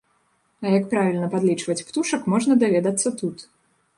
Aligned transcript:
А 0.67 0.71
як 0.77 0.87
правільна 0.93 1.27
падлічваць 1.33 1.85
птушак 1.91 2.21
можна 2.35 2.57
даведацца 2.63 3.15
тут. 3.21 3.37